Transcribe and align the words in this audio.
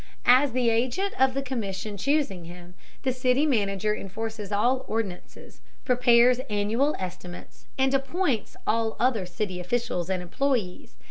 As 0.25 0.51
the 0.53 0.71
agent 0.71 1.13
of 1.21 1.35
the 1.35 1.43
commission 1.43 1.95
choosing 1.95 2.45
him, 2.45 2.73
the 3.03 3.11
city 3.13 3.45
manager 3.45 3.95
enforces 3.95 4.51
all 4.51 4.83
ordinances, 4.87 5.61
prepares 5.85 6.39
annual 6.49 6.95
estimates, 6.97 7.67
and 7.77 7.93
appoints 7.93 8.57
all 8.65 8.95
other 8.99 9.27
city 9.27 9.59
officials 9.59 10.09
and 10.09 10.23
employees. 10.23 10.95